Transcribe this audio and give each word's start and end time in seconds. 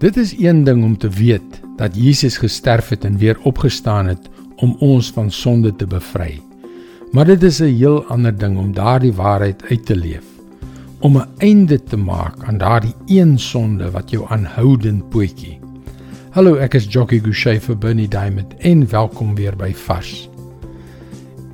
Dit 0.00 0.16
is 0.16 0.32
een 0.38 0.64
ding 0.64 0.84
om 0.84 0.96
te 0.98 1.08
weet 1.08 1.60
dat 1.76 1.96
Jesus 1.96 2.38
gesterf 2.40 2.88
het 2.88 3.04
en 3.04 3.18
weer 3.18 3.38
opgestaan 3.42 4.06
het 4.06 4.28
om 4.56 4.76
ons 4.78 5.10
van 5.12 5.30
sonde 5.30 5.76
te 5.76 5.86
bevry. 5.86 6.40
Maar 7.12 7.24
dit 7.24 7.42
is 7.42 7.60
'n 7.60 7.76
heel 7.76 8.04
ander 8.04 8.38
ding 8.38 8.58
om 8.58 8.72
daardie 8.72 9.12
waarheid 9.12 9.62
uit 9.68 9.86
te 9.86 9.96
leef. 9.96 10.24
Om 10.98 11.16
'n 11.16 11.28
einde 11.36 11.82
te 11.82 11.96
maak 11.96 12.44
aan 12.44 12.58
daardie 12.58 12.94
een 13.06 13.38
sonde 13.38 13.90
wat 13.90 14.10
jou 14.10 14.24
aanhoudend 14.28 15.08
pootjie. 15.08 15.60
Hallo, 16.30 16.54
ek 16.54 16.74
is 16.74 16.86
Jockey 16.88 17.18
Gouchee 17.18 17.60
vir 17.60 17.78
Bernie 17.78 18.08
Diamond 18.08 18.56
en 18.56 18.88
welkom 18.88 19.34
weer 19.34 19.56
by 19.56 19.74
Vars. 19.74 20.28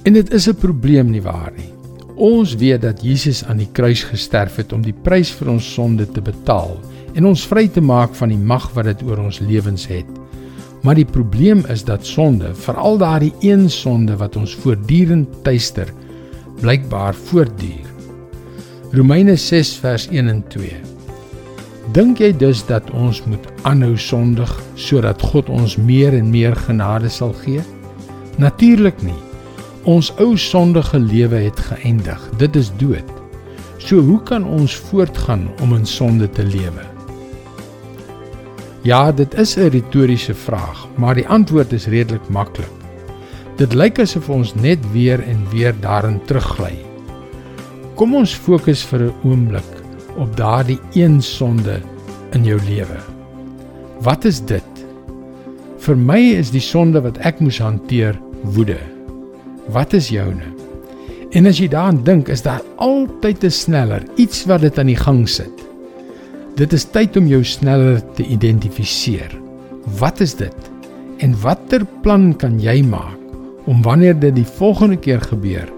En 0.02 0.12
dit 0.12 0.32
is 0.32 0.48
'n 0.48 0.54
probleem 0.54 1.10
nie 1.10 1.22
waar 1.22 1.52
nie. 1.56 1.72
Ons 2.14 2.54
weet 2.54 2.82
dat 2.82 3.02
Jesus 3.02 3.44
aan 3.44 3.56
die 3.56 3.72
kruis 3.72 4.04
gesterf 4.04 4.56
het 4.56 4.72
om 4.72 4.82
die 4.82 4.96
prys 5.02 5.30
vir 5.30 5.48
ons 5.48 5.72
sonde 5.72 6.10
te 6.10 6.20
betaal 6.20 6.76
en 7.16 7.26
ons 7.32 7.46
vry 7.48 7.64
te 7.72 7.80
maak 7.80 8.14
van 8.18 8.30
die 8.32 8.40
mag 8.40 8.68
wat 8.76 8.90
dit 8.90 9.02
oor 9.08 9.24
ons 9.24 9.40
lewens 9.40 9.86
het. 9.88 10.08
Maar 10.84 10.98
die 11.00 11.08
probleem 11.08 11.64
is 11.72 11.82
dat 11.88 12.06
sonde, 12.06 12.52
veral 12.54 13.00
daardie 13.00 13.32
een 13.40 13.70
sonde 13.72 14.16
wat 14.20 14.36
ons 14.36 14.54
voortdurend 14.62 15.40
tuister, 15.42 15.88
blykbaar 16.60 17.16
voortduur. 17.26 17.88
Romeine 18.92 19.36
6 19.36 19.72
vers 19.82 20.06
1 20.12 20.28
en 20.28 20.44
2. 20.52 20.76
Dink 21.96 22.20
jy 22.20 22.32
dus 22.36 22.64
dat 22.66 22.86
ons 22.94 23.22
moet 23.26 23.44
aanhou 23.66 23.94
sondig 23.98 24.52
sodat 24.74 25.22
God 25.22 25.48
ons 25.48 25.76
meer 25.78 26.14
en 26.14 26.30
meer 26.30 26.56
genade 26.66 27.10
sal 27.10 27.34
gee? 27.44 27.62
Natuurlik 28.42 29.00
nie. 29.06 29.18
Ons 29.86 30.10
ou 30.22 30.34
sondige 30.36 30.98
lewe 30.98 31.46
het 31.46 31.60
geëindig. 31.68 32.20
Dit 32.42 32.58
is 32.58 32.72
dood. 32.80 33.06
So 33.78 34.02
hoe 34.02 34.20
kan 34.26 34.44
ons 34.44 34.74
voortgaan 34.90 35.48
om 35.62 35.74
in 35.78 35.86
sonde 35.86 36.30
te 36.30 36.44
lewe? 36.44 36.95
Ja, 38.86 39.12
dit 39.12 39.34
is 39.34 39.56
'n 39.56 39.68
retoriese 39.68 40.34
vraag, 40.34 40.86
maar 40.94 41.14
die 41.14 41.28
antwoord 41.28 41.72
is 41.72 41.86
redelik 41.86 42.28
maklik. 42.28 42.70
Dit 43.56 43.74
lyk 43.74 43.98
asof 43.98 44.28
ons 44.28 44.54
net 44.54 44.78
weer 44.92 45.20
en 45.20 45.46
weer 45.50 45.74
daarin 45.80 46.20
teruggly. 46.24 46.76
Kom 47.94 48.14
ons 48.14 48.34
fokus 48.34 48.84
vir 48.84 49.00
'n 49.00 49.14
oomblik 49.24 49.72
op 50.16 50.36
daardie 50.36 50.78
een 50.92 51.22
sonde 51.22 51.80
in 52.30 52.44
jou 52.44 52.60
lewe. 52.68 52.98
Wat 54.00 54.24
is 54.24 54.44
dit? 54.44 54.86
Vir 55.78 55.96
my 55.96 56.20
is 56.20 56.50
die 56.50 56.60
sonde 56.60 57.00
wat 57.00 57.18
ek 57.18 57.40
moes 57.40 57.58
hanteer 57.58 58.18
woede. 58.42 58.78
Wat 59.68 59.92
is 59.92 60.08
joune? 60.08 60.54
En 61.30 61.46
as 61.46 61.58
jy 61.58 61.68
daaraan 61.68 62.04
dink, 62.04 62.28
is 62.28 62.42
daar 62.42 62.62
altyd 62.76 63.44
'n 63.44 63.50
sneller, 63.50 64.02
iets 64.14 64.44
wat 64.44 64.60
dit 64.60 64.78
aan 64.78 64.86
die 64.86 65.02
gang 65.02 65.28
sit. 65.28 65.65
Dit 66.56 66.72
is 66.72 66.86
tyd 66.88 67.18
om 67.20 67.26
jou 67.28 67.42
sneller 67.44 67.98
te 68.16 68.24
identifiseer. 68.24 69.34
Wat 70.00 70.22
is 70.24 70.32
dit? 70.38 70.70
En 71.20 71.34
watter 71.42 71.84
plan 72.00 72.30
kan 72.40 72.56
jy 72.60 72.78
maak 72.80 73.68
om 73.68 73.82
wanneer 73.84 74.16
dit 74.16 74.32
die 74.38 74.46
volgende 74.56 74.96
keer 74.96 75.20
gebeur, 75.20 75.68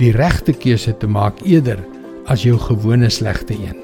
die 0.00 0.10
regte 0.16 0.50
keuse 0.56 0.96
te 0.98 1.06
maak 1.06 1.38
eerder 1.46 1.78
as 2.26 2.42
jou 2.42 2.56
gewone 2.58 3.06
slegte 3.12 3.54
een? 3.54 3.78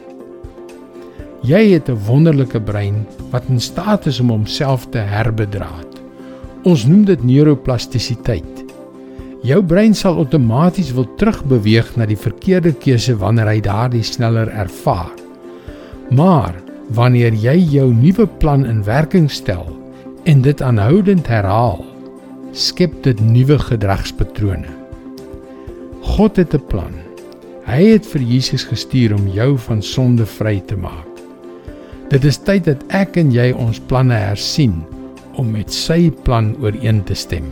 Jy 1.46 1.62
het 1.76 1.88
'n 1.88 2.02
wonderlike 2.10 2.60
brein 2.60 3.06
wat 3.30 3.46
in 3.46 3.60
staat 3.60 4.06
is 4.06 4.20
om 4.20 4.30
homself 4.30 4.90
te 4.90 4.98
herbedraad. 4.98 6.02
Ons 6.64 6.86
noem 6.86 7.04
dit 7.04 7.22
neuroplastisiteit. 7.22 8.64
Jou 9.42 9.62
brein 9.62 9.94
sal 9.94 10.16
outomaties 10.16 10.92
wil 10.92 11.06
terugbeweeg 11.16 11.96
na 11.96 12.06
die 12.06 12.18
verkeerde 12.18 12.72
keuse 12.72 13.16
wanneer 13.16 13.46
hy 13.46 13.60
daardie 13.60 14.02
sneller 14.02 14.48
ervaar. 14.48 15.21
Maar 16.12 16.54
wanneer 16.92 17.32
jy 17.32 17.56
jou 17.72 17.88
nuwe 17.94 18.26
plan 18.42 18.66
in 18.68 18.82
werking 18.84 19.30
stel 19.32 19.64
en 20.28 20.42
dit 20.44 20.62
aanhoudend 20.62 21.26
herhaal, 21.26 21.80
skep 22.52 22.98
dit 23.06 23.20
nuwe 23.24 23.56
gedragspatrone. 23.58 24.68
God 26.02 26.36
het 26.36 26.54
'n 26.54 26.66
plan. 26.68 26.92
Hy 27.64 27.82
het 27.94 28.06
vir 28.06 28.20
Jesus 28.20 28.64
gestuur 28.64 29.14
om 29.14 29.28
jou 29.28 29.58
van 29.58 29.82
sonde 29.82 30.26
vry 30.26 30.60
te 30.66 30.76
maak. 30.76 31.08
Dit 32.10 32.24
is 32.24 32.38
tyd 32.38 32.64
dat 32.64 32.84
ek 32.88 33.16
en 33.16 33.32
jy 33.32 33.52
ons 33.52 33.80
planne 33.80 34.14
hersien 34.14 34.84
om 35.34 35.50
met 35.50 35.72
sy 35.72 36.10
plan 36.10 36.56
ooreen 36.60 37.04
te 37.04 37.14
stem. 37.14 37.48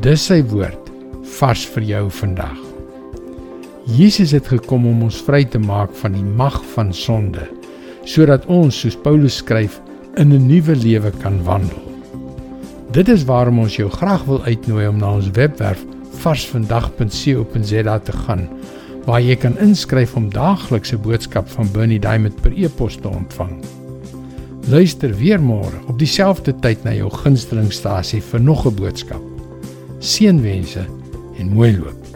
Dis 0.00 0.26
sy 0.26 0.42
woord 0.42 0.90
vars 1.22 1.66
vir 1.66 1.82
jou 1.82 2.10
vandag. 2.10 2.67
Jesus 3.88 4.34
het 4.36 4.50
gekom 4.52 4.84
om 4.84 5.06
ons 5.06 5.16
vry 5.24 5.46
te 5.48 5.58
maak 5.58 5.94
van 5.96 6.12
die 6.12 6.24
mag 6.36 6.58
van 6.74 6.90
sonde, 6.92 7.46
sodat 8.04 8.44
ons, 8.52 8.76
soos 8.76 8.96
Paulus 9.00 9.38
skryf, 9.40 9.78
in 10.20 10.32
'n 10.32 10.46
nuwe 10.46 10.76
lewe 10.76 11.10
kan 11.22 11.42
wandel. 11.44 11.80
Dit 12.92 13.08
is 13.08 13.24
waarom 13.24 13.58
ons 13.58 13.76
jou 13.76 13.88
graag 13.88 14.24
wil 14.24 14.42
uitnooi 14.44 14.88
om 14.88 14.98
na 14.98 15.14
ons 15.14 15.30
webwerf 15.30 15.84
varsvandag.co.za 16.20 17.98
te 17.98 18.12
gaan, 18.12 18.48
waar 19.06 19.22
jy 19.22 19.36
kan 19.36 19.58
inskryf 19.58 20.16
om 20.16 20.28
daagliks 20.28 20.92
'n 20.92 21.00
boodskap 21.02 21.48
van 21.48 21.72
Bernie 21.72 22.00
Diamond 22.00 22.40
per 22.42 22.52
e-pos 22.52 22.96
te 22.96 23.08
ontvang. 23.08 23.64
Luister 24.68 25.16
weer 25.16 25.40
môre 25.40 25.80
op 25.88 25.98
dieselfde 25.98 26.52
tyd 26.60 26.84
na 26.84 26.92
jou 26.92 27.10
gunstelingstasie 27.10 28.22
vir 28.22 28.40
nog 28.40 28.66
'n 28.66 28.74
boodskap. 28.74 29.22
Seënwense 29.98 30.84
en 31.38 31.48
mooi 31.48 31.78
loop. 31.78 32.07